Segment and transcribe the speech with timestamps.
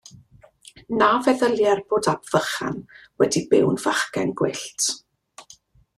[1.01, 2.81] Na feddylier fod Ap Vychan
[3.23, 4.89] wedi byw'n fachgen gwyllt.